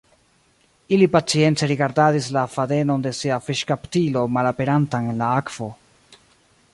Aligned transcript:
Ili 0.95 1.07
pacience 1.15 1.69
rigardadis 1.71 2.29
la 2.37 2.45
fadenon 2.55 3.05
de 3.05 3.13
sia 3.19 3.39
fiŝkaptilo 3.49 4.27
malaperantan 4.39 5.11
en 5.13 5.23
la 5.25 5.29
akvo. 5.43 5.69